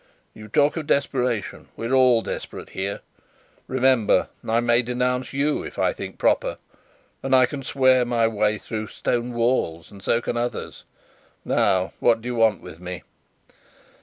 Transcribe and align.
You 0.33 0.47
talk 0.47 0.77
of 0.77 0.87
desperation. 0.87 1.67
We 1.75 1.85
are 1.85 1.93
all 1.93 2.23
desperate 2.23 2.69
here. 2.69 3.01
Remember! 3.67 4.29
I 4.47 4.59
may 4.59 4.81
denounce 4.81 5.31
you 5.31 5.61
if 5.61 5.77
I 5.77 5.93
think 5.93 6.17
proper, 6.17 6.57
and 7.21 7.35
I 7.35 7.45
can 7.45 7.61
swear 7.61 8.03
my 8.03 8.27
way 8.27 8.57
through 8.57 8.87
stone 8.87 9.31
walls, 9.31 9.91
and 9.91 10.01
so 10.01 10.19
can 10.19 10.37
others. 10.37 10.85
Now, 11.45 11.93
what 11.99 12.19
do 12.19 12.29
you 12.29 12.33
want 12.35 12.61
with 12.63 12.79
me?" 12.79 13.03